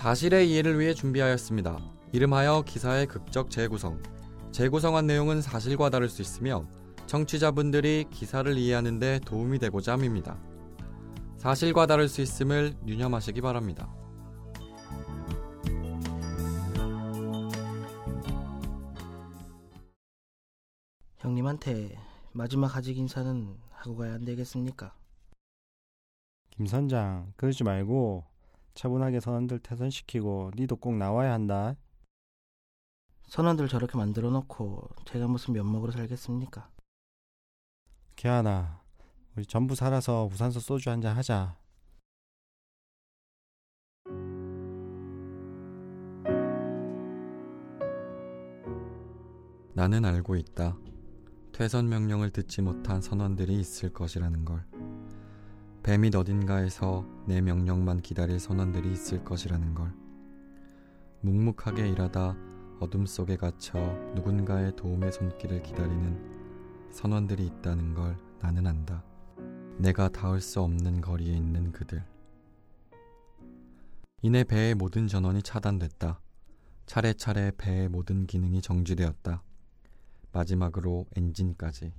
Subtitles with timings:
[0.00, 1.78] 사실의 이해를 위해 준비하였습니다.
[2.12, 4.02] 이름하여 기사의 극적 재구성.
[4.50, 6.66] 재구성한 내용은 사실과 다를 수 있으며
[7.04, 10.38] 청취자분들이 기사를 이해하는 데 도움이 되고자 함입니다.
[11.36, 13.94] 사실과 다를 수 있음을 유념하시기 바랍니다.
[21.18, 21.98] 형님한테
[22.32, 24.94] 마지막 하직 인사는 하고 가야 안 되겠습니까?
[26.48, 28.29] 김 선장, 그러지 말고
[28.74, 31.76] 차분하게 선원들 퇴선시키고 니도 꼭 나와야 한다.
[33.28, 36.68] 선원들 저렇게 만들어 놓고 제가 무슨 면목으로 살겠습니까?
[38.16, 38.82] 기아나,
[39.36, 41.56] 우리 전부 살아서 우산서 소주 한잔 하자.
[49.72, 50.76] 나는 알고 있다.
[51.52, 54.79] 퇴선 명령을 듣지 못한 선원들이 있을 것이라는 걸.
[55.82, 59.92] 뱀이 어딘가에서 내 명령만 기다릴 선원들이 있을 것이라는 걸.
[61.22, 62.36] 묵묵하게 일하다
[62.80, 63.78] 어둠 속에 갇혀
[64.14, 69.02] 누군가의 도움의 손길을 기다리는 선원들이 있다는 걸 나는 안다.
[69.78, 72.04] 내가 닿을 수 없는 거리에 있는 그들.
[74.22, 76.20] 이내 배의 모든 전원이 차단됐다.
[76.84, 79.42] 차례차례 배의 모든 기능이 정지되었다.
[80.32, 81.94] 마지막으로 엔진까지.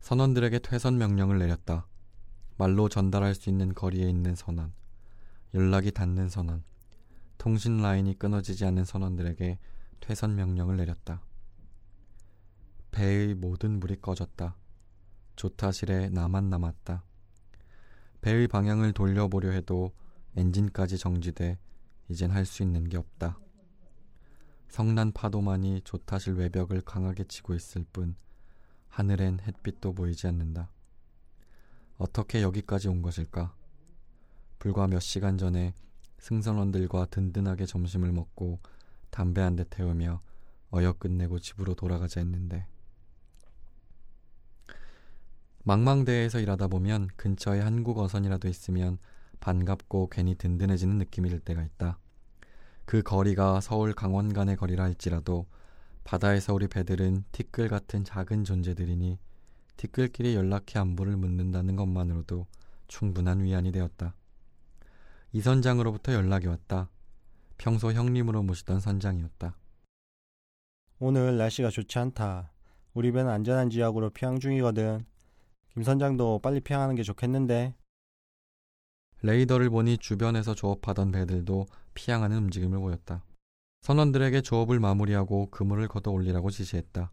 [0.00, 1.86] 선원들에게 퇴선 명령을 내렸다.
[2.56, 4.72] 말로 전달할 수 있는 거리에 있는 선원,
[5.54, 6.62] 연락이 닿는 선원,
[7.38, 9.58] 통신 라인이 끊어지지 않는 선원들에게
[10.00, 11.22] 퇴선 명령을 내렸다.
[12.90, 14.56] 배의 모든 물이 꺼졌다.
[15.36, 17.02] 조타실에 나만 남았다.
[18.20, 19.92] 배의 방향을 돌려보려 해도
[20.36, 21.58] 엔진까지 정지돼
[22.08, 23.38] 이젠 할 수 있는 게 없다.
[24.68, 28.16] 성난 파도만이 조타실 외벽을 강하게 치고 있을 뿐
[28.88, 30.70] 하늘엔 햇빛도 보이지 않는다.
[31.96, 33.54] 어떻게 여기까지 온 것일까?
[34.58, 35.74] 불과 몇 시간 전에
[36.18, 38.60] 승선원들과 든든하게 점심을 먹고
[39.10, 40.20] 담배 한 대 태우며
[40.72, 42.66] 어여 끝내고 집으로 돌아가자 했는데
[45.64, 48.98] 망망대해에서 일하다 보면 근처에 한국 어선이라도 있으면
[49.40, 51.98] 반갑고 괜히 든든해지는 느낌이 들 때가 있다.
[52.84, 55.46] 그 거리가 서울 강원 간의 거리라 할지라도
[56.04, 59.18] 바다에서 우리 배들은 티끌 같은 작은 존재들이니
[59.76, 62.46] 티끌끼리 연락해 안부를 묻는다는 것만으로도
[62.88, 64.14] 충분한 위안이 되었다.
[65.32, 66.88] 이 선장으로부터 연락이 왔다.
[67.58, 69.56] 평소 형님으로 모시던 선장이었다.
[71.00, 72.52] 오늘 날씨가 좋지 않다.
[72.94, 75.04] 우리 배는 안전한 지역으로 피항 중이거든.
[75.72, 77.74] 김 선장도 빨리 피항하는 게 좋겠는데.
[79.22, 83.24] 레이더를 보니 주변에서 조업하던 배들도 피항하는 움직임을 보였다.
[83.80, 87.10] 선원들에게 조업을 마무리하고 그물을 걷어 올리라고 지시했다.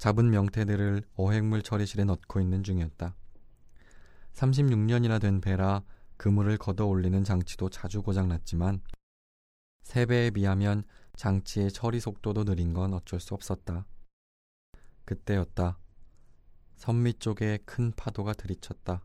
[0.00, 3.14] 잡은 명태들을 어획물 처리실에 넣고 있는 중이었다.
[4.32, 5.82] 36년이나 된 배라
[6.16, 8.80] 그물을 걷어 올리는 장치도 자주 고장났지만
[9.82, 10.84] 세 배에 비하면
[11.16, 13.84] 장치의 처리 속도도 느린 건 어쩔 수 없었다.
[15.04, 15.78] 그때였다.
[16.76, 19.04] 선미 쪽에 큰 파도가 들이쳤다.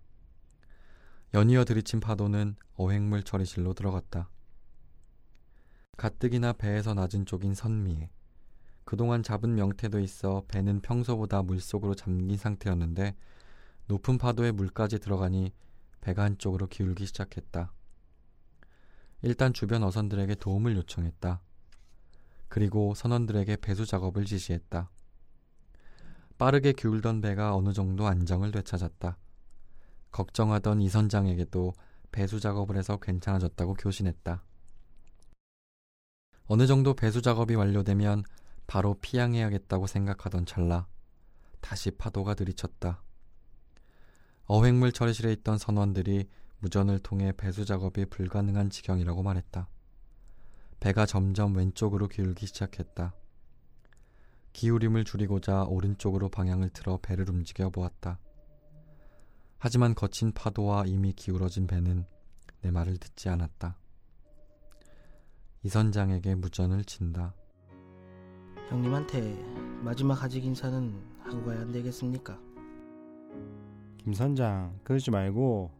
[1.34, 4.30] 연이어 들이친 파도는 어획물 처리실로 들어갔다.
[5.98, 8.10] 가뜩이나 배에서 낮은 쪽인 선미에
[8.86, 13.16] 그동안 잡은 명태도 있어 배는 평소보다 물속으로 잠긴 상태였는데
[13.88, 15.52] 높은 파도에 물까지 들어가니
[16.02, 17.74] 배가 한쪽으로 기울기 시작했다.
[19.24, 21.42] 일단 주변 어선들에게 도움을 요청했다.
[22.48, 24.90] 그리고 선원들에게 배수 작업을 지시했다.
[26.38, 29.18] 빠르게 기울던 배가 어느 정도 안정을 되찾았다.
[30.12, 31.74] 걱정하던 이 선장에게도
[32.12, 34.44] 배수 작업을 해서 괜찮아졌다고 교신했다.
[36.46, 38.24] 어느 정도 배수 작업이 완료되면
[38.76, 40.86] 바로 피항해야겠다고 생각하던 찰나
[41.62, 43.02] 다시 파도가 들이쳤다.
[44.48, 46.28] 어획물 처리실에 있던 선원들이
[46.60, 49.70] 무전을 통해 배수 작업이 불가능한 지경이라고 말했다.
[50.82, 53.16] 배가 점점 왼쪽으로 기울기 시작했다.
[54.52, 58.20] 기울임을 줄이고자 오른쪽으로 방향을 틀어 배를 움직여 보았다.
[59.58, 62.06] 하지만 거친 파도와 이미 기울어진 배는
[62.60, 63.78] 내 말을 듣지 않았다.
[65.64, 67.36] 이 선장에게 무전을 친다.
[68.70, 69.38] 형님한테
[69.82, 72.40] 마지막 하직 인사는 하고 가야 안 되겠습니까?
[73.98, 75.72] 김 선장, 그러지 말고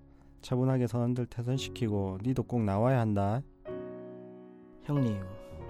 [0.42, 3.42] 차분하게 선원들 퇴선시키고 니도 꼭 나와야 한다.
[4.84, 5.20] 형님,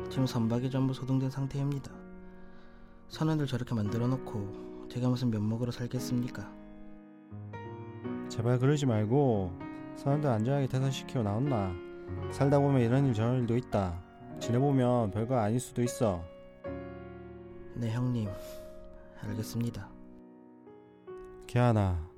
[0.09, 1.91] 지금 선박이 전부 소등된 상태입니다.
[3.07, 6.51] 선원들 저렇게 만들어 놓고 제가 무슨 면목으로 살겠습니까?
[8.27, 9.53] 제발 그러지 말고
[9.95, 11.73] 선원들 안전하게 퇴선시키고 나온나.
[12.31, 14.01] 살다 보면 이런 일 저런 일도 있다.
[14.39, 16.21] 지내보면 별거 아닐 수도 있어.
[17.77, 18.29] 네 형님.
[19.21, 19.89] 알겠습니다.
[21.45, 22.09] 기아나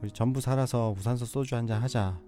[0.00, 2.20] 우리 전부 살아서 우산서 소주 한잔 하자.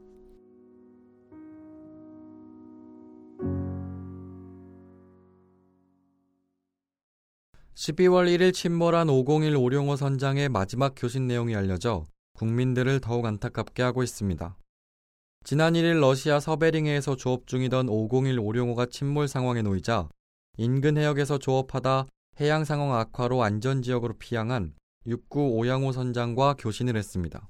[7.75, 12.05] (12월 1일) 침몰한 (501) 오룡호 선장의 마지막 교신 내용이 알려져
[12.35, 14.56] 국민들을 더욱 안타깝게 하고 있습니다.
[15.44, 20.08] 지난 1일 러시아 서베링해에서 조업 중이던 501 오룡호가 침몰 상황에 놓이자
[20.58, 22.06] 인근 해역에서 조업하다
[22.40, 24.75] 해양 상황 악화로 안전 지역으로 피항한
[25.06, 27.49] 69 오양호 선장과 교신을 했습니다.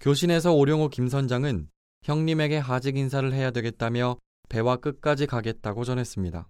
[0.00, 1.68] 교신에서 오룡호 김 선장은
[2.02, 4.16] 형님에게 하직 인사를 해야 되겠다며
[4.48, 6.48] 배와 끝까지 가겠다고 전했습니다.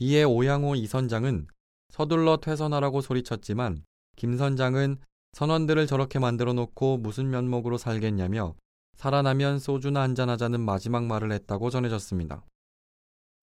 [0.00, 1.46] 이에 오양호 이 선장은
[1.90, 3.84] 서둘러 퇴선하라고 소리쳤지만
[4.16, 4.96] 김 선장은
[5.32, 8.54] 선원들을 저렇게 만들어 놓고 무슨 면목으로 살겠냐며
[8.96, 12.44] 살아나면 소주나 한잔하자는 마지막 말을 했다고 전해졌습니다.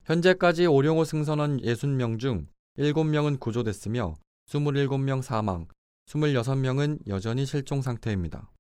[0.06, 2.48] 현재까지 오룡호 승선원 60명 중
[2.80, 4.16] 7명은 구조됐으며
[4.48, 5.68] 27명 사망,
[6.08, 8.52] 26명은 여전히 실종 상태입니다.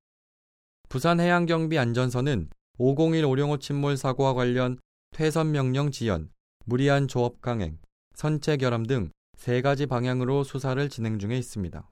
[0.89, 4.79] 부산해양경비 안전선은 501 오룡호 침몰 사고와 관련
[5.11, 6.29] 퇴선 명령 지연,
[6.65, 7.79] 무리한 조업 강행,
[8.15, 9.11] 선체 결함 등
[9.41, 11.89] 세 가지 방향으로 수사를 진행 중에 있습니다.